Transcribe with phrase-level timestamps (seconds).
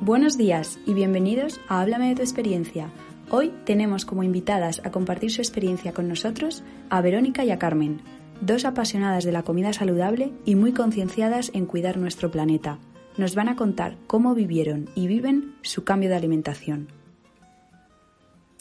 [0.00, 2.90] Buenos días y bienvenidos a Háblame de tu experiencia.
[3.30, 8.02] Hoy tenemos como invitadas a compartir su experiencia con nosotros a Verónica y a Carmen,
[8.40, 12.80] dos apasionadas de la comida saludable y muy concienciadas en cuidar nuestro planeta.
[13.16, 16.88] Nos van a contar cómo vivieron y viven su cambio de alimentación.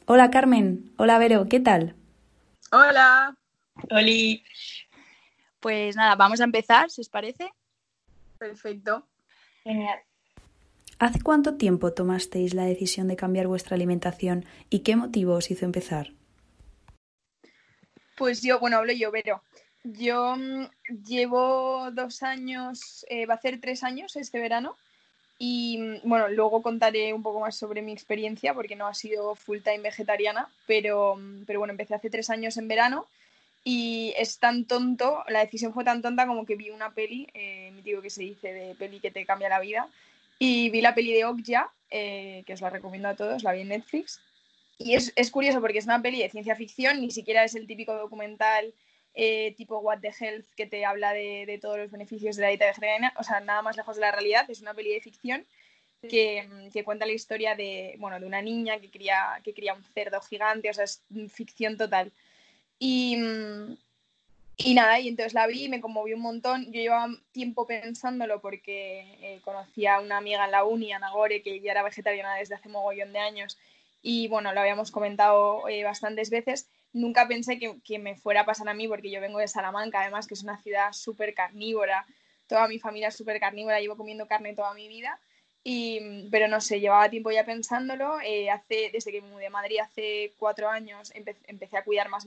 [0.05, 1.95] Hola Carmen, hola Vero, ¿qué tal?
[2.71, 3.35] Hola.
[3.89, 4.43] Oli.
[5.59, 7.51] Pues nada, vamos a empezar, si os parece.
[8.37, 9.05] Perfecto.
[9.63, 9.99] Genial.
[10.99, 15.65] ¿Hace cuánto tiempo tomasteis la decisión de cambiar vuestra alimentación y qué motivo os hizo
[15.65, 16.11] empezar?
[18.17, 19.41] Pues yo, bueno, hablo yo, Vero.
[19.83, 20.67] Yo mm,
[21.05, 24.75] llevo dos años, eh, va a ser tres años este verano.
[25.37, 29.35] Y mm, bueno, luego contaré un poco más sobre mi experiencia porque no ha sido
[29.35, 33.07] full time vegetariana, pero, mm, pero bueno, empecé hace tres años en verano
[33.63, 37.71] y es tan tonto, la decisión fue tan tonta como que vi una peli, eh,
[37.73, 39.87] mi tío que se dice de peli que te cambia la vida,
[40.37, 43.61] y vi la peli de Okja, eh, que os la recomiendo a todos, la vi
[43.61, 44.21] en Netflix.
[44.77, 47.67] Y es, es, curioso porque es una peli de ciencia ficción, ni siquiera es el
[47.67, 48.73] típico documental
[49.13, 52.49] eh, tipo What the Health que te habla de, de, todos los beneficios de la
[52.49, 55.45] dieta vegetariana, o sea, nada más lejos de la realidad, es una peli de ficción
[56.01, 59.83] que, que, cuenta la historia de, bueno, de una niña que cría, que cría un
[59.83, 62.13] cerdo gigante, o sea, es ficción total.
[62.79, 63.17] Y,
[64.57, 66.65] y nada, y entonces la vi y me conmovió un montón.
[66.65, 71.41] Yo llevaba tiempo pensándolo porque eh, conocía a una amiga en la uni, Ana Gore,
[71.41, 73.57] que ya era vegetariana desde hace mogollón de años.
[74.01, 76.69] Y bueno, lo habíamos comentado eh, bastantes veces.
[76.93, 80.01] Nunca pensé que, que, me fuera a pasar a mí porque yo vengo de Salamanca,
[80.01, 82.05] además, que es una ciudad súper carnívora.
[82.47, 85.19] Toda mi familia es súper carnívora, llevo comiendo carne toda mi vida.
[85.63, 88.19] Y, pero no sé, llevaba tiempo ya pensándolo.
[88.21, 92.09] Eh, hace, desde que me mudé a Madrid hace cuatro años empe empecé a cuidar
[92.09, 92.25] más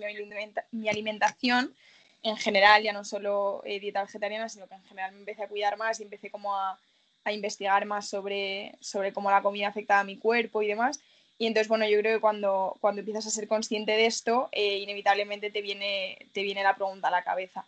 [0.71, 1.75] mi alimentación
[2.23, 5.49] en general, ya no solo eh, dieta vegetariana, sino que en general me empecé a
[5.49, 6.79] cuidar más y empecé como a,
[7.25, 11.01] a, investigar más sobre, sobre cómo la comida afectaba a mi cuerpo y demás.
[11.39, 14.79] Y entonces, bueno, yo creo que cuando, cuando empiezas a ser consciente de esto, eh,
[14.79, 17.65] inevitablemente te viene, te viene la pregunta a la cabeza.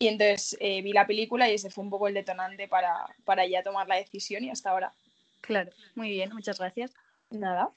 [0.00, 3.46] Y entonces eh, vi la película y ese fue un poco el detonante para, para
[3.46, 4.92] ya tomar la decisión y hasta ahora.
[5.42, 6.92] Claro, muy bien, muchas gracias.
[7.30, 7.70] Nada.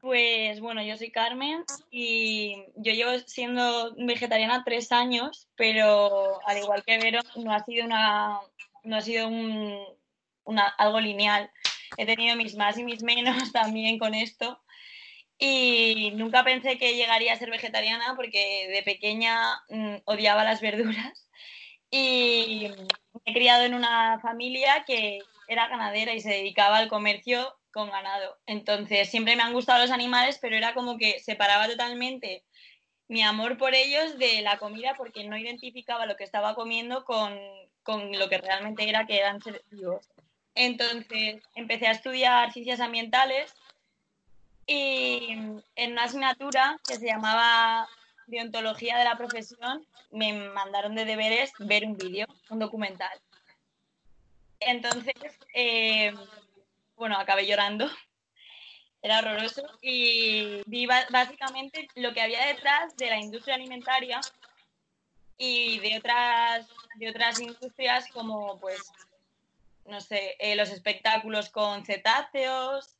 [0.00, 6.84] Pues bueno, yo soy Carmen y yo llevo siendo vegetariana tres años, pero al igual
[6.84, 8.40] que Vero, no ha sido una,
[8.84, 9.84] no ha sido un,
[10.44, 11.50] una, algo lineal.
[11.96, 14.60] He tenido mis más y mis menos también con esto.
[15.38, 21.28] Y nunca pensé que llegaría a ser vegetariana porque de pequeña mmm, odiaba las verduras.
[21.90, 22.68] Y
[23.12, 25.18] me he criado en una familia que
[25.48, 28.38] era ganadera y se dedicaba al comercio con ganado.
[28.46, 32.42] Entonces, siempre me han gustado los animales, pero era como que separaba totalmente
[33.08, 37.38] mi amor por ellos de la comida porque no identificaba lo que estaba comiendo con,
[37.82, 40.08] con lo que realmente era, que eran seres vivos.
[40.54, 43.54] Entonces, empecé a estudiar ciencias ambientales
[44.66, 45.28] y
[45.76, 47.86] en una asignatura que se llamaba
[48.26, 53.20] Deontología de la Profesión, me mandaron de deberes ver un vídeo, un documental.
[54.66, 55.14] Entonces,
[55.54, 56.12] eh,
[56.96, 57.88] bueno, acabé llorando.
[59.00, 64.20] Era horroroso y vi básicamente lo que había detrás de la industria alimentaria
[65.38, 68.90] y de otras, de otras industrias como, pues,
[69.84, 72.96] no sé, eh, los espectáculos con cetáceos,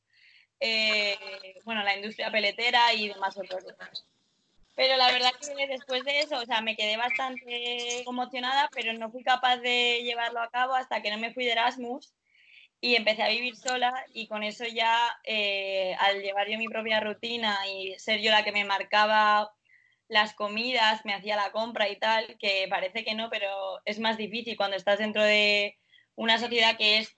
[0.61, 1.19] eh,
[1.65, 4.07] bueno, la industria peletera y demás cosas.
[4.77, 9.11] Pero la verdad que después de eso, o sea, me quedé bastante emocionada, pero no
[9.11, 12.13] fui capaz de llevarlo a cabo hasta que no me fui de Erasmus
[12.81, 17.01] y empecé a vivir sola y con eso ya, eh, al llevar yo mi propia
[17.01, 19.51] rutina y ser yo la que me marcaba
[20.09, 24.19] las comidas, me hacía la compra y tal, que parece que no, pero es más
[24.19, 25.79] difícil cuando estás dentro de
[26.17, 27.17] una sociedad que es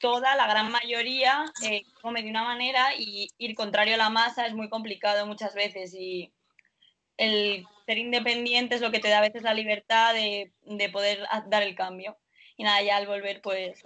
[0.00, 4.46] toda, la gran mayoría, eh, come de una manera y ir contrario a la masa
[4.46, 6.32] es muy complicado muchas veces y
[7.20, 11.20] el ser independiente es lo que te da a veces la libertad de, de poder
[11.48, 12.16] dar el cambio.
[12.56, 13.82] Y nada, ya al volver pues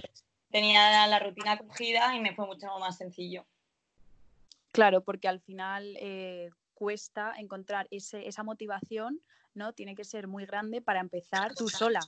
[0.51, 3.47] tenía la rutina cogida y me fue mucho más sencillo.
[4.73, 9.21] Claro, porque al final eh, cuesta encontrar ese, esa motivación
[9.55, 9.73] ¿no?
[9.73, 12.01] Tiene que ser muy grande para empezar tú sola.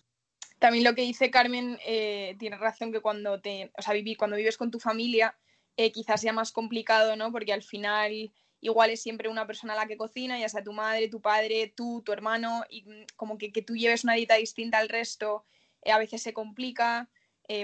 [0.58, 4.37] También lo que dice Carmen eh, tiene razón que cuando te, o sea, vivir, cuando
[4.37, 5.37] vives con tu familia
[5.76, 7.31] eh, quizás sea más complicado, ¿no?
[7.31, 11.08] Porque al final igual es siempre una persona la que cocina, ya sea tu madre,
[11.08, 14.78] tu padre, tú, tu hermano, y mm, como que, que tú lleves una dieta distinta
[14.78, 15.44] al resto,
[15.82, 17.08] eh, a veces se complica.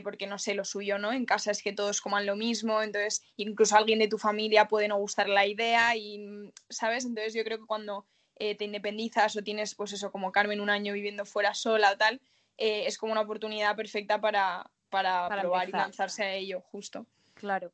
[0.04, 1.12] porque no sé lo suyo, ¿no?
[1.12, 4.86] En casa es que todos coman lo mismo, entonces incluso alguien de tu familia puede
[4.86, 7.04] no gustar la idea y, mm, ¿sabes?
[7.04, 8.06] Entonces yo creo que cuando
[8.38, 12.20] te independizas o tienes, pues eso, como Carmen, un año viviendo fuera sola o tal,
[12.58, 17.06] eh, es como una oportunidad perfecta para, para, probar y lanzarse a ello, justo.
[17.34, 17.72] Claro,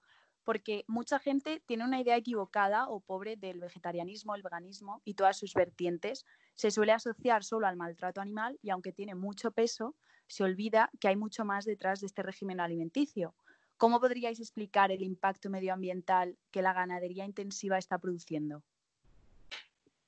[0.48, 5.36] porque mucha gente tiene una idea equivocada o pobre del vegetarianismo, el veganismo y todas
[5.36, 6.24] sus vertientes.
[6.54, 9.94] Se suele asociar solo al maltrato animal y aunque tiene mucho peso,
[10.26, 13.34] se olvida que hay mucho más detrás de este régimen alimenticio.
[13.76, 18.62] ¿Cómo podríais explicar el impacto medioambiental que la ganadería intensiva está produciendo?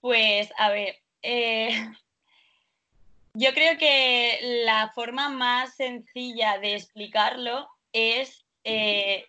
[0.00, 1.68] Pues, a ver, eh,
[3.34, 9.26] yo creo que la forma más sencilla de explicarlo es eh,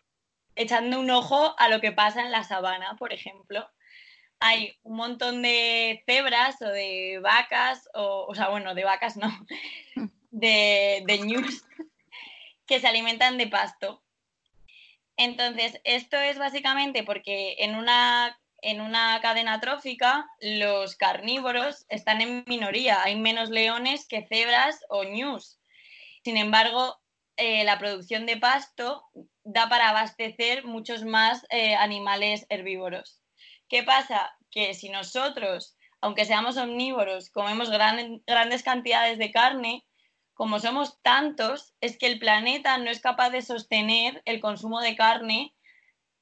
[0.55, 3.69] echando un ojo a lo que pasa en la sabana, por ejemplo.
[4.39, 9.29] Hay un montón de cebras o de vacas, o, o sea, bueno, de vacas no,
[10.31, 11.65] de, de news,
[12.65, 14.03] que se alimentan de pasto.
[15.17, 22.43] Entonces, esto es básicamente porque en una en una cadena trófica los carnívoros están en
[22.45, 25.59] minoría, hay menos leones que cebras o ñus.
[26.23, 26.99] Sin embargo,
[27.37, 29.03] eh, la producción de pasto
[29.43, 33.21] da para abastecer muchos más eh, animales herbívoros.
[33.67, 34.31] ¿Qué pasa?
[34.51, 39.85] Que si nosotros, aunque seamos omnívoros, comemos grandes cantidades de carne,
[40.33, 44.95] como somos tantos, es que el planeta no es capaz de sostener el consumo de
[44.95, 45.53] carne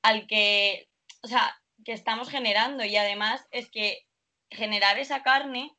[0.02, 0.90] al que,
[1.22, 4.06] o sea, que estamos generando y además es que
[4.50, 5.74] generar esa carne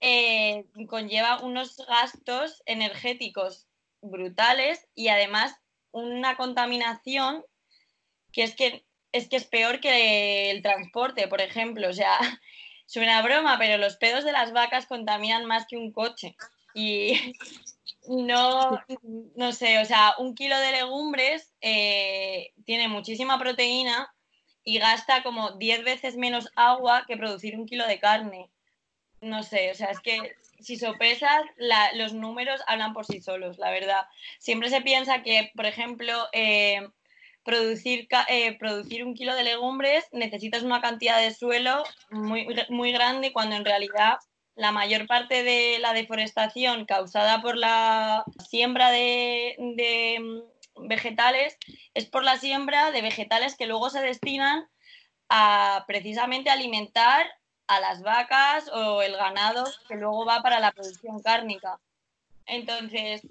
[0.00, 3.66] eh, conlleva unos gastos energéticos
[4.00, 5.56] brutales y además
[5.92, 7.44] una contaminación
[8.32, 11.88] que es que es que es peor que el transporte, por ejemplo.
[11.88, 12.18] O sea,
[12.86, 16.36] suena broma, pero los pedos de las vacas contaminan más que un coche.
[16.74, 17.34] Y
[18.08, 18.80] no,
[19.36, 24.10] no sé, o sea, un kilo de legumbres eh, tiene muchísima proteína
[24.64, 28.50] y gasta como 10 veces menos agua que producir un kilo de carne.
[29.20, 31.42] No sé, o sea, es que si sopesas,
[31.94, 34.02] los números hablan por sí solos, la verdad.
[34.38, 36.88] Siempre se piensa que, por ejemplo, eh,
[37.44, 43.32] producir, eh, producir un kilo de legumbres necesitas una cantidad de suelo muy, muy grande
[43.32, 44.18] cuando en realidad
[44.54, 49.56] la mayor parte de la deforestación causada por la siembra de
[50.76, 51.56] vegetales
[51.94, 54.68] es por la siembra de vegetales que luego se destinan
[55.28, 57.26] a precisamente alimentar
[57.66, 61.78] a las vacas o el ganado que luego va para la producción cárnica.
[62.46, 63.22] Entonces,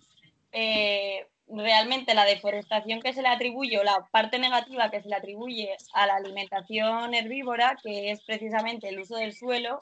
[0.51, 5.15] eh, realmente la deforestación que se le atribuye o la parte negativa que se le
[5.15, 9.79] atribuye a la alimentación herbívora, que es precisamente el uso del suelo,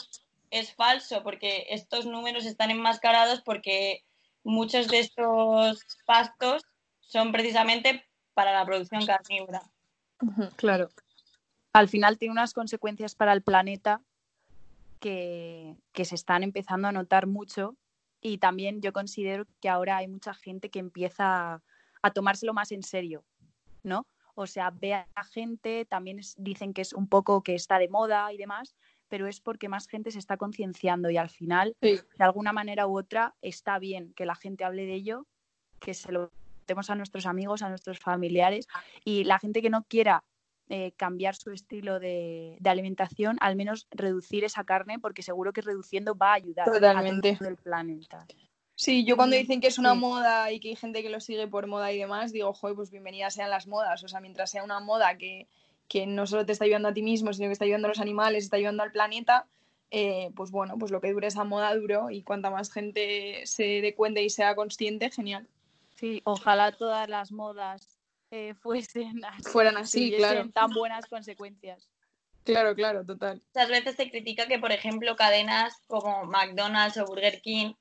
[0.52, 4.04] es falso porque estos números están enmascarados porque
[4.44, 6.64] muchos de estos pastos
[7.02, 9.62] son precisamente para la producción carnívora.
[10.56, 10.90] Claro.
[11.72, 14.02] Al final tiene unas consecuencias para el planeta
[15.00, 17.78] que, se están empezando a notar mucho
[18.22, 21.62] y también yo considero que ahora hay mucha gente que empieza
[22.02, 23.24] a, tomárselo más en serio,
[23.84, 24.08] ¿no?
[24.36, 28.32] O sea, ve a gente, también dicen que es un poco que está de moda
[28.32, 28.76] y demás,
[29.10, 32.98] pero es porque más gente se está concienciando y al final, de alguna manera u
[32.98, 35.28] otra, está bien que la gente hable de ello,
[35.80, 36.32] que se lo
[36.88, 38.68] a nuestros amigos, a nuestros familiares
[39.04, 40.24] y la gente que no quiera
[40.70, 46.16] eh, cambiar su estilo de, alimentación, al menos reducir esa carne, porque seguro que reduciendo
[46.16, 47.32] va a ayudar Totalmente.
[47.32, 48.28] a todo el planeta.
[48.76, 51.48] Sí, yo cuando dicen que es una moda y que hay gente que lo sigue
[51.48, 54.04] por moda y demás, digo, joder, pues bienvenidas sean las modas.
[54.04, 55.48] O sea, mientras sea una moda que,
[55.88, 58.00] que no solo te está ayudando a ti mismo, sino que está ayudando a los
[58.00, 59.48] animales, está ayudando al planeta,
[59.92, 63.82] eh, pues bueno, pues lo que dure esa moda duro y cuanta más gente se
[63.82, 65.48] dé cuenta y sea consciente, genial.
[65.96, 67.99] Sí, ojalá todas las modas
[68.32, 70.50] eh, fuesen fueran así, claro.
[70.52, 71.90] tan buenas consecuencias.
[72.44, 73.42] Claro, claro, total.
[73.54, 77.74] Muchas veces se critica que, por ejemplo, cadenas como McDonald's o Burger King,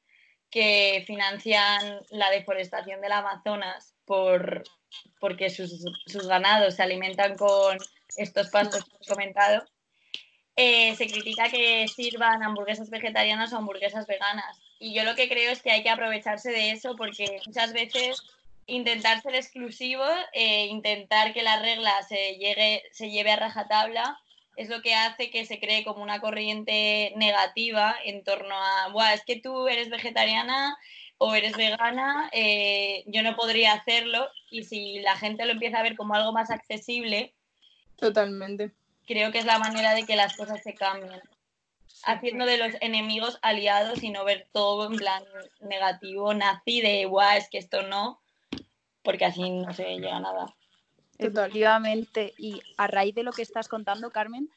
[0.51, 4.63] que financian la deforestación del Amazonas por,
[5.21, 5.85] porque sus,
[6.27, 7.79] ganados se alimentan con
[8.17, 9.65] estos pastos que he comentado,
[10.57, 14.59] eh, se critica que sirvan hamburguesas vegetarianas o hamburguesas veganas.
[14.81, 18.23] Y yo lo que creo es que hay que aprovecharse de eso porque muchas veces
[18.69, 24.21] intentar ser exclusivo, eh, intentar que la regla se, llegue, se lleve a rajatabla,
[24.57, 29.15] es lo que hace que se cree como una corriente negativa en torno a, Buah,
[29.15, 30.77] es que tú eres vegetariana
[31.17, 35.83] o eres vegana, eh, yo no podría hacerlo y si la gente lo empieza a
[35.83, 37.35] ver como algo más accesible,
[37.97, 38.71] totalmente.
[39.07, 41.21] Creo que es la manera de que las cosas se cambien.
[42.05, 45.25] Haciendo de los enemigos aliados y no ver todo en plan
[45.61, 48.21] negativo, nazi, de guau, es que esto no,
[49.03, 50.55] porque así no se llega a nada.
[51.19, 54.51] Efectivamente, y a raíz de lo que estás contando, Carmen,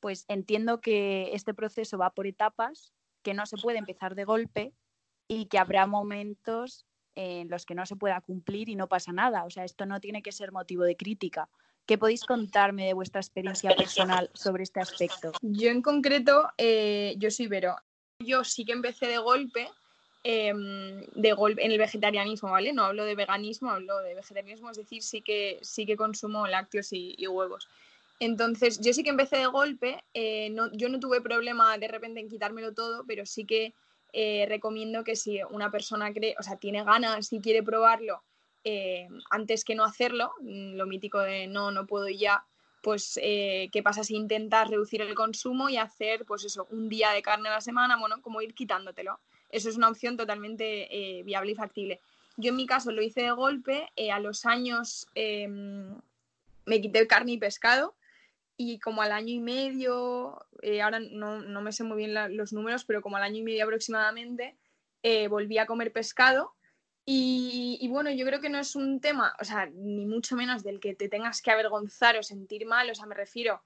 [0.00, 4.72] pues entiendo que este proceso va por etapas, que no se puede empezar de golpe
[5.26, 6.86] y que habrá momentos
[7.16, 9.44] en los que no se pueda cumplir y no pasa nada.
[9.44, 11.48] O sea, esto no tiene que ser motivo de crítica.
[11.86, 15.32] ¿Qué podéis contarme de vuestra experiencia personal sobre este aspecto?
[15.42, 17.76] Yo en concreto, eh, yo soy Vero.
[18.18, 19.68] Yo sí que empecé de golpe,
[20.26, 22.72] em, de golpe en el vegetarianismo, ¿vale?
[22.72, 26.88] No hablo de veganismo, hablo de vegetarianismo, es decir, sí que, sí que consumo lácteos
[26.92, 27.68] y, huevos.
[28.20, 32.20] Entonces, yo sí que empecé de golpe, eh, no, yo no tuve problema de repente
[32.20, 33.74] en quitármelo todo, pero sí que
[34.14, 38.22] eh, recomiendo que si una persona cree, o sea, tiene ganas y quiere probarlo
[38.62, 42.46] eh, antes que no hacerlo, mm, lo mítico de no, no puedo ya,
[42.82, 47.22] pues qué pasa si intentas reducir el consumo y hacer, pues eso, un día de
[47.22, 49.20] carne a la semana, bueno, como ir quitándotelo.
[49.54, 52.00] Eso es una opción totalmente eh, viable y factible.
[52.36, 55.94] Yo en mi caso lo hice de golpe, a los años em,
[56.66, 57.94] me quité carne y pescado
[58.56, 60.44] y como al año y medio,
[60.82, 63.64] ahora no, no, me sé muy bien los números, pero como al año y medio
[63.64, 64.56] aproximadamente,
[65.28, 66.54] volví a comer pescado
[67.06, 70.80] y, bueno, yo creo que no es un tema, o sea, ni mucho menos del
[70.80, 73.62] que te tengas que avergonzar o sentir mal, o sea, me refiero,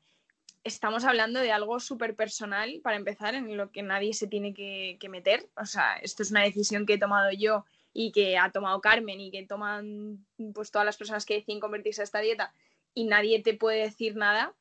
[0.65, 4.99] estamos hablando de algo súper personal, para empezar, en lo que nadie se tiene que,
[5.09, 8.81] meter, o sea, esto es una decisión que he tomado yo y que ha tomado
[8.81, 10.25] Carmen y que toman
[10.55, 12.53] pues todas las personas que deciden convertirse a esta dieta
[12.95, 14.55] y nadie te puede decir nada.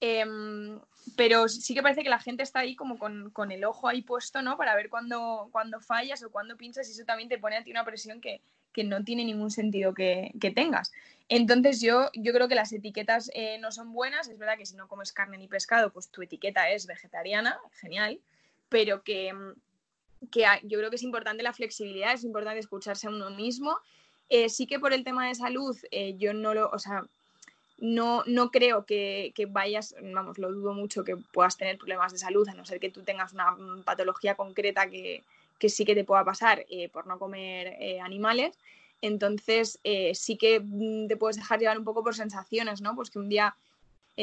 [0.00, 0.78] Em,
[1.16, 4.42] pero sí que parece que la gente está ahí como con, el ojo ahí puesto,
[4.42, 4.56] ¿no?
[4.56, 5.50] Para ver cuándo,
[5.80, 8.42] fallas o cuándo pinchas y eso también te pone a ti una presión que,
[8.84, 10.92] no tiene ningún sentido que, tengas.
[11.28, 14.76] Entonces yo, yo creo que las etiquetas eh, no son buenas, es verdad que si
[14.76, 18.20] no comes carne ni pescado, pues tu etiqueta es vegetariana, genial,
[18.68, 19.32] pero que,
[20.30, 23.76] que yo creo que es importante la flexibilidad, es importante escucharse a uno mismo.
[24.28, 27.04] Eh, sí que por el tema de salud, eh, yo no lo, o sea,
[27.78, 32.48] no, no creo que, vayas, vamos, lo dudo mucho que puedas tener problemas de salud,
[32.48, 35.22] a no ser que tú tengas una patología concreta que,
[35.60, 38.58] sí que te pueda pasar eh, por no comer eh, animales.
[39.02, 42.94] Entonces, eh, sí que mm, te puedes dejar llevar un poco por sensaciones, ¿no?
[42.94, 43.56] Pues que un día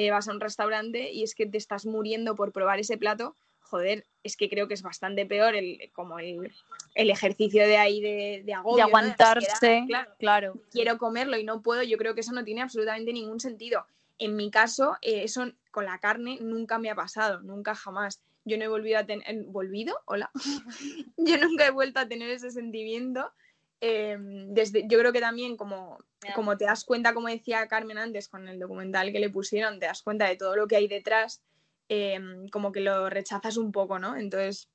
[0.09, 3.35] vas a un restaurante y es que te estás muriendo por probar ese plato
[3.73, 6.51] joder, es que creo que es bastante peor el, como el,
[6.93, 8.77] ejercicio de ahí de, de agobio.
[8.77, 9.87] De aguantarse,
[10.19, 13.87] claro, Quiero comerlo y no puedo, yo creo que eso no tiene absolutamente ningún sentido.
[14.19, 18.21] En mi caso, eso con la carne nunca me ha pasado, nunca jamás.
[18.45, 19.99] Yo no he volvido a tener, ¿volvido?
[20.05, 20.31] Hola.
[21.17, 23.31] yo nunca he vuelto a tener ese sentimiento.
[23.79, 25.97] Em, desde, yo creo que también como,
[26.35, 29.87] como te das cuenta, como decía Carmen antes con el documental que le pusieron, te
[29.87, 31.41] das cuenta de todo lo que hay detrás
[31.89, 34.15] Em, como que lo rechazas un poco, ¿no?
[34.15, 34.69] Entonces,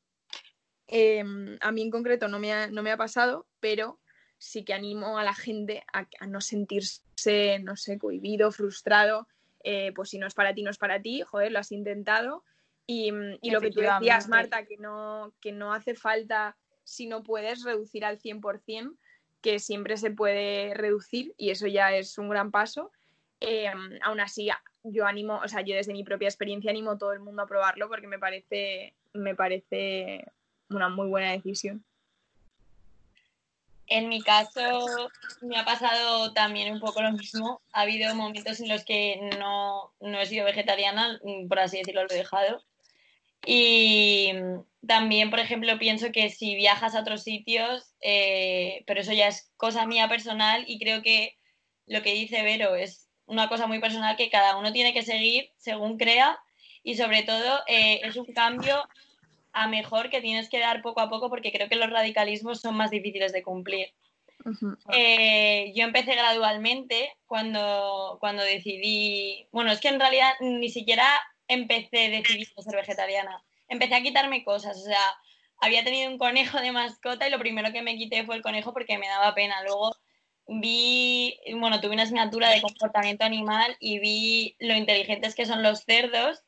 [0.87, 3.99] em, a mí en concreto no me, ha, no me ha pasado, pero
[4.39, 9.27] sí que animo a la gente a, no sentirse, no sé, cohibido, frustrado.
[9.65, 12.45] Eh, pues si no es para ti, no es para ti, joder, lo has intentado.
[12.90, 17.23] Y, y lo que tú decías, Marta, que no, que no hace falta, si no
[17.23, 18.97] puedes, reducir al 100%,
[19.42, 22.90] que siempre se puede reducir y eso ya es un gran paso.
[23.40, 24.49] Em, aún así,
[24.85, 27.47] yo animo, o sea, yo desde mi propia experiencia animo a todo el mundo a
[27.47, 30.25] probarlo porque me parece, me parece
[30.71, 31.85] una muy buena decisión.
[33.87, 37.61] En mi caso me ha pasado también un poco lo mismo.
[37.73, 41.18] Ha habido momentos en los que no, he sido vegetariana,
[41.49, 42.62] por así decirlo, lo he dejado.
[43.50, 44.31] Y
[44.87, 49.50] también, por ejemplo, pienso que si viajas a otros sitios, eh, pero eso ya es
[49.57, 51.38] cosa mía personal y creo que
[51.87, 55.50] lo que dice Vero es una cosa muy personal que cada uno tiene que seguir
[55.57, 56.38] según crea
[56.83, 58.87] y sobre todo eh, es un cambio
[59.55, 62.76] a mejor que tienes que dar poco a poco porque creo que los radicalismos son
[62.76, 63.95] más difíciles de cumplir.
[64.93, 71.09] Eh, yo empecé gradualmente cuando, cuando decidí, bueno, es que en realidad ni siquiera
[71.49, 75.02] empecé decidiendo ser vegetariana, empecé a quitarme cosas, o sea,
[75.61, 78.73] había tenido un conejo de mascota y lo primero que me quité fue el conejo
[78.73, 79.97] porque me daba pena, luego
[80.47, 85.81] vi, bueno, tuve una asignatura de comportamiento animal y vi lo inteligentes que son los
[85.85, 86.43] cerdos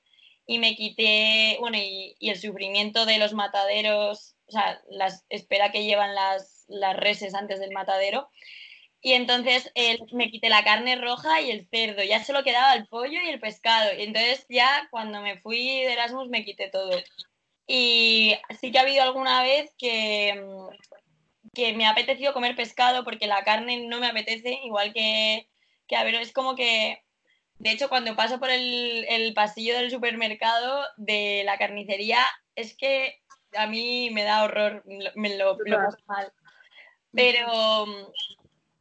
[0.47, 5.85] y me quité, bueno, y, el sufrimiento de los mataderos, o sea, la espera que
[5.85, 8.31] llevan las, las reses antes del matadero.
[9.03, 9.73] Y entonces
[10.13, 13.41] me quité la carne roja y el cerdo, ya solo quedaba el pollo y el
[13.41, 13.95] pescado.
[13.99, 16.91] Y entonces ya cuando me fui de Erasmus me quité todo.
[17.67, 20.45] Y sí que ha habido alguna vez que,
[21.55, 25.49] que me ha apetecido comer pescado porque la carne no me apetece, igual que,
[25.87, 27.03] que a ver, es como que,
[27.59, 33.21] de hecho, cuando paso por el, el pasillo del supermercado de la carnicería, es que
[33.55, 34.83] a mí me da horror,
[35.15, 36.33] me lo, lo paso mal.
[37.13, 38.13] Pero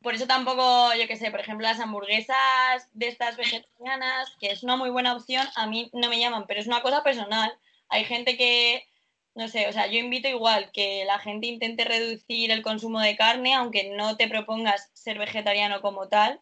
[0.10, 4.64] por eso tampoco, yo qué sé, por ejemplo, las hamburguesas de estas vegetarianas, que es
[4.64, 7.54] una muy buena opción, a mí no me llaman, pero es una cosa personal.
[7.90, 8.88] Hay gente que,
[9.36, 13.16] no sé, o sea, yo invito igual que la gente intente reducir el consumo de
[13.16, 16.42] carne, aunque no te propongas ser vegetariano como tal.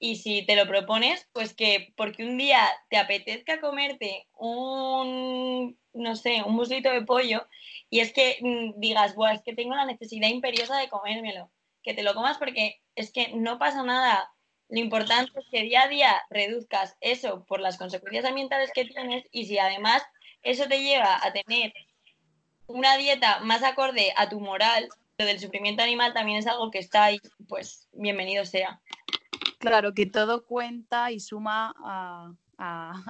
[0.00, 6.16] Y si te lo propones, pues que porque un día te apetezca comerte un, no
[6.16, 7.46] sé, un muslito de pollo
[7.88, 11.94] y es que mm, digas, Buah, es que tengo la necesidad imperiosa de comérmelo, que
[11.94, 14.30] te lo comas porque es que no pasa nada.
[14.68, 19.24] Lo importante es que día a día reduzcas eso por las consecuencias ambientales que tienes
[19.32, 20.02] y si además
[20.42, 21.72] eso te lleva a tener
[22.66, 26.78] una dieta más acorde a tu moral, lo del sufrimiento animal también es algo que
[26.78, 28.80] está ahí, pues bienvenido sea.
[29.58, 32.32] Claro, que todo cuenta y suma a,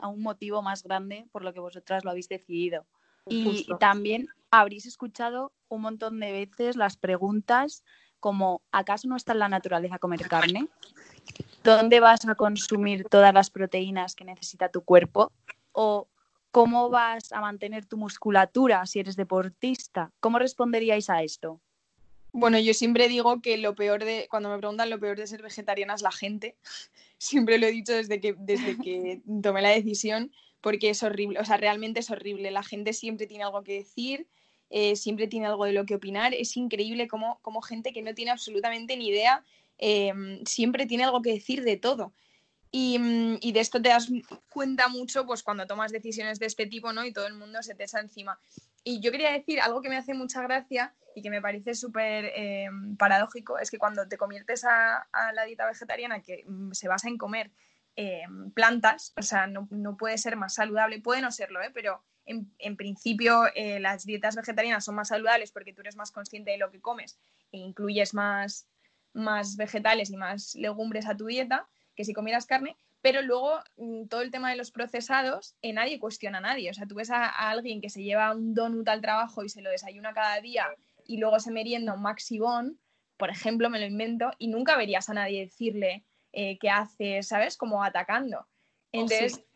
[0.09, 2.87] un motivo más grande por lo que vosotras lo habéis decidido.
[3.27, 7.85] Y también habréis escuchado un montón de veces las preguntas
[8.21, 10.69] como ¿acaso no está en la naturaleza comer carne?
[11.65, 15.33] ¿Dónde vas a consumir todas las proteínas que necesita tu cuerpo?
[15.73, 16.09] ¿O
[16.51, 20.13] cómo vas a mantener tu musculatura si eres deportista?
[20.21, 21.61] ¿Cómo responderíais a esto?
[22.33, 25.43] Bueno, yo siempre digo que lo peor de, cuando me preguntan lo peor de ser
[25.43, 26.57] vegetariana es la gente.
[27.19, 31.45] Siempre lo he dicho desde que, desde que tomé la decisión, porque es horrible, o
[31.45, 32.51] sea, realmente es horrible.
[32.51, 34.27] La gente siempre tiene algo que decir,
[34.71, 36.33] eh, siempre tiene algo de lo que opinar.
[36.35, 39.45] Es increíble cómo, gente que no tiene absolutamente ni idea
[39.79, 40.13] eh,
[40.47, 42.13] siempre tiene algo que decir de todo.
[42.73, 44.09] Mm, y, de esto te das
[44.49, 47.05] cuenta mucho pues, cuando tomas decisiones de este tipo ¿no?
[47.05, 48.39] y todo el mundo se te echa encima.
[48.85, 52.27] Y yo quería decir algo que me hace mucha gracia y que me parece súper
[52.37, 57.09] eh, paradójico, es que cuando te conviertes a, la dieta vegetariana, que mm, se basa
[57.09, 57.51] en comer
[57.97, 58.23] eh,
[58.55, 61.71] plantas, o sea, no, puede ser más saludable, puede no serlo, ¿eh?
[61.75, 62.03] pero
[62.59, 63.45] en, principio
[63.81, 67.19] las dietas vegetarianas son más saludables porque tú eres más consciente de lo que comes
[67.53, 68.67] e incluyes más,
[69.13, 74.07] más vegetales y más legumbres a tu dieta que si comieras carne, pero luego mm,
[74.07, 76.71] todo el tema de los procesados, eh, nadie cuestiona a nadie.
[76.71, 79.63] O sea, tú ves a, alguien que se lleva un donut al trabajo y se
[79.63, 80.67] lo desayuna cada día
[81.07, 82.79] y luego se merienda un maxibón,
[83.17, 87.57] por ejemplo, me lo invento, y nunca verías a nadie decirle eh, qué hace, ¿sabes?
[87.57, 88.47] Como atacando.
[88.93, 89.07] Oh,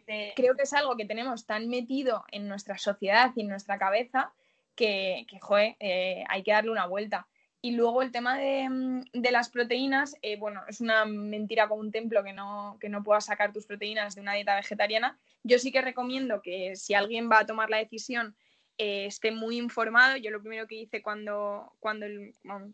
[0.07, 4.33] Creo que es algo que tenemos tan metido en nuestra sociedad y en nuestra cabeza
[4.75, 7.27] que, que eh, hay que darle una vuelta.
[7.61, 11.93] Y luego el tema de, mm, las proteínas, eh, bueno, es una mentira como un
[11.93, 15.19] templo que no, que no puedas sacar tus proteínas de una dieta vegetariana.
[15.43, 18.37] Yo sí que recomiendo que si alguien va a tomar la decisión
[18.79, 20.17] eh, esté muy informado.
[20.17, 22.07] Yo lo primero que hice cuando, cuando,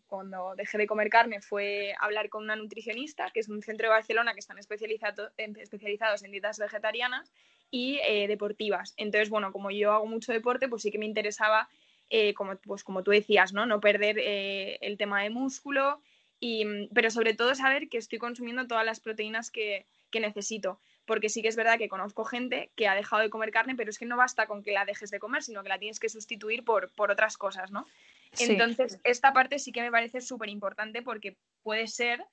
[0.07, 3.95] cuando dejé de comer carne fue hablar con una nutricionista, que es un centro de
[3.95, 7.33] Barcelona que están especializados en dietas vegetarianas
[7.71, 8.95] y eh, deportivas.
[8.97, 11.69] Entonces, bueno, como yo hago mucho deporte, pues sí que me interesaba
[12.11, 13.67] eh, como, pues como tú decías, ¿no?
[13.67, 16.01] No perder eh, el tema de músculo,
[16.41, 20.81] y, pero sobre todo saber que estoy consumiendo todas las proteínas que, necesito.
[21.11, 23.91] Porque sí que es verdad que conozco gente que ha dejado de comer carne, pero
[23.91, 26.09] es que no basta con que la dejes de comer, sino que la tienes que
[26.09, 27.85] sustituir por, por otras cosas, ¿no?
[28.39, 32.25] Entonces, esta parte sí que me parece súper importante porque puede ser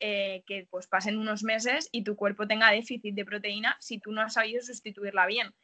[0.00, 4.10] eh, que pues pasen unos meses y tu cuerpo tenga déficit de proteína si tú
[4.10, 5.54] no has sabido sustituirla bien.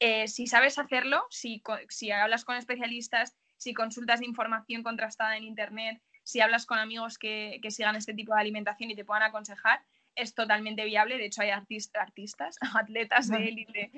[0.00, 1.62] Eh, si sabes hacerlo, si,
[2.10, 7.94] hablas con especialistas, si consultas información contrastada en Internet, si hablas con amigos que, sigan
[7.94, 9.80] este tipo de alimentación y te puedan aconsejar,
[10.18, 11.18] es totalmente viable.
[11.18, 13.90] De hecho, hay artistas, atletas de élite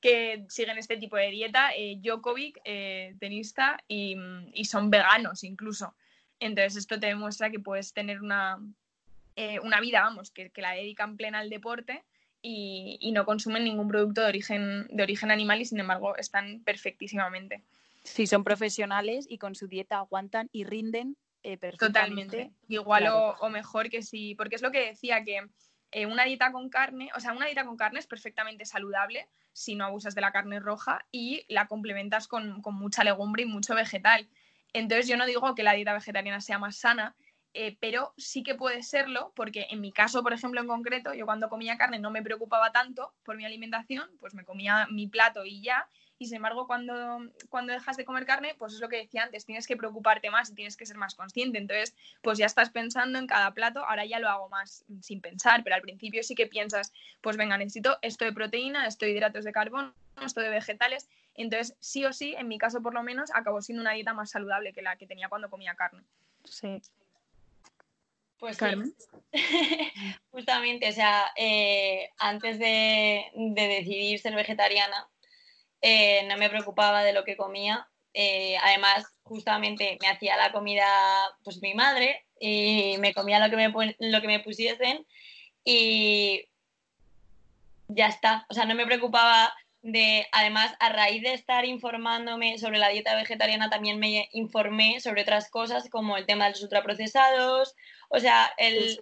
[0.00, 1.70] que siguen este tipo de dieta.
[1.76, 4.16] Eh, Djokovic, eh, tenista, y,
[4.64, 5.94] son veganos incluso.
[6.38, 8.58] Entonces, esto te demuestra que puedes tener una,
[9.62, 12.02] una vida, vamos, que, que la dedican plena al deporte
[12.42, 17.62] y, no consumen ningún producto de origen, de origen animal y sin embargo están perfectísimamente.
[18.02, 21.86] Sí, son profesionales y con su dieta aguantan y rinden eh, perfectamente.
[21.86, 22.52] Totalmente.
[22.68, 25.48] Igual o, mejor que sí, porque es lo que decía que
[25.92, 29.74] eh, una dieta con carne, o sea, una dieta con carne es perfectamente saludable si
[29.74, 33.74] no abusas de la carne roja y la complementas con, con mucha legumbre y mucho
[33.74, 34.28] vegetal.
[34.72, 37.16] Entonces yo no digo que la dieta vegetariana sea más sana,
[37.52, 41.26] eh, pero sí que puede serlo, porque en mi caso, por ejemplo, en concreto, yo
[41.26, 45.44] cuando comía carne no me preocupaba tanto por mi alimentación, pues me comía mi plato
[45.44, 45.88] y ya,
[46.20, 49.46] y sin embargo cuando, cuando dejas de comer carne, pues es lo que decía antes,
[49.46, 51.56] tienes que preocuparte más y tienes que ser más consciente.
[51.56, 55.64] Entonces, pues ya estás pensando en cada plato, ahora ya lo hago más sin pensar,
[55.64, 59.44] pero al principio sí que piensas, pues venga, necesito esto de proteína, esto de hidratos
[59.44, 61.08] de carbono, esto de vegetales.
[61.34, 64.28] Entonces, sí o sí, en mi caso por lo menos, acabó siendo una dieta más
[64.30, 66.02] saludable que la que tenía cuando comía carne.
[66.44, 66.82] Sí.
[68.40, 68.94] Pues Carmen.
[70.32, 75.08] Justamente, o sea, eh, antes de, decidir ser vegetariana,
[75.82, 77.88] eh, no me preocupaba de lo que comía.
[78.12, 80.86] Eh, además, justamente me hacía la comida
[81.44, 85.06] pues mi madre y me comía lo que me, lo que me pusiesen
[85.64, 86.44] y
[87.88, 88.46] ya está.
[88.48, 93.14] O sea, no me preocupaba de, además, a raíz de estar informándome sobre la dieta
[93.14, 97.74] vegetariana, también me informé sobre otras cosas como el tema de los ultraprocesados.
[98.08, 98.98] O sea, el,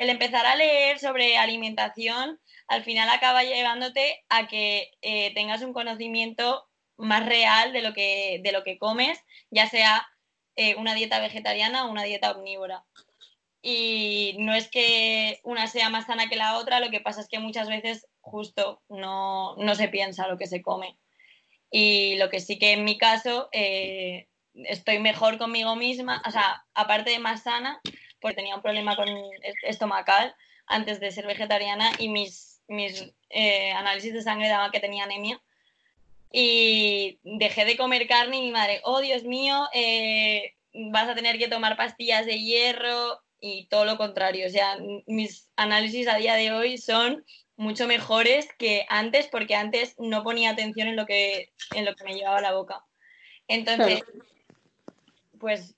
[0.00, 6.68] empezar a leer sobre alimentación al final acaba llevándote a que eh, tengas un conocimiento
[6.98, 9.18] más real de lo que, de lo que comes,
[9.50, 10.06] ya sea
[10.56, 12.84] eh, una dieta vegetariana o una dieta omnívora.
[13.62, 17.28] Y no es que una sea más sana que la otra, lo que pasa es
[17.28, 20.98] que muchas veces justo no, se piensa lo que se come.
[21.70, 26.64] Y lo que sí que en mi caso eh, estoy mejor conmigo misma, o sea,
[26.74, 27.80] aparte de más sana,
[28.20, 29.08] porque tenía un problema con
[29.62, 30.34] estomacal
[30.66, 35.40] antes de ser vegetariana y mis, mis eh, análisis de sangre daban que tenía anemia.
[36.30, 41.38] Y dejé de comer carne y mi madre, oh Dios mío, eh, vas a tener
[41.38, 44.46] que tomar pastillas de hierro y todo lo contrario.
[44.46, 44.76] O sea,
[45.06, 47.24] mis análisis a día de hoy son
[47.56, 52.04] mucho mejores que antes porque antes no ponía atención en lo que, en lo que
[52.04, 52.84] me llevaba a la boca.
[53.48, 54.02] Entonces,
[55.40, 55.74] pues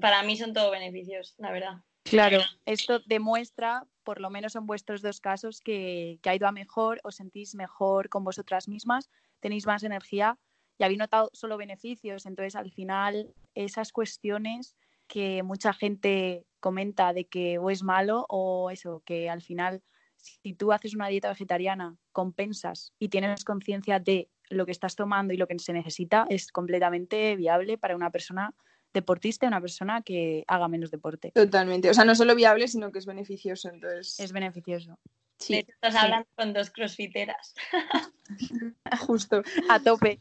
[0.00, 1.74] para mí son todo beneficios, la verdad.
[2.02, 6.52] Claro, esto demuestra, por lo menos en vuestros dos casos, que, que ha ido a
[6.52, 10.38] mejor, os sentís mejor con vosotras mismas, tenéis más energía
[10.78, 12.26] y habéis notado solo beneficios.
[12.26, 14.76] Entonces, al final, esas cuestiones
[15.08, 19.82] que mucha gente comenta de que o es malo o eso, que al final
[20.16, 25.32] si tú haces una dieta vegetariana, compensas y tienes conciencia de lo que estás tomando
[25.32, 28.54] y lo que se necesita, es completamente viable para una persona
[28.96, 31.30] deportista, una persona que haga menos deporte.
[31.32, 31.90] Totalmente.
[31.90, 33.68] O sea, no solo viable, sino que es beneficioso.
[33.68, 34.18] Entonces...
[34.18, 34.98] Es beneficioso.
[35.38, 35.64] Sí.
[35.68, 37.54] estás hablando con dos crossfiteras.
[39.06, 39.42] Justo.
[39.70, 40.20] A tope.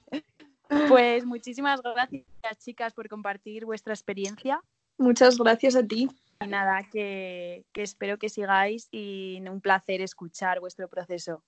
[0.88, 2.26] Pues muchísimas gracias,
[2.58, 4.62] chicas, por compartir vuestra experiencia.
[4.98, 6.10] Muchas gracias a ti.
[6.42, 11.44] Y nada, que, espero que sigáis y un placer escuchar vuestro proceso.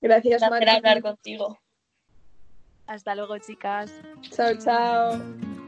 [0.00, 0.74] Gracias, María.
[0.74, 1.58] hablar contigo.
[2.86, 3.90] Hasta luego, chicas.
[4.30, 5.63] Chao, chao.